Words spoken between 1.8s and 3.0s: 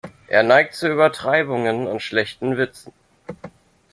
und schlechten Witzen.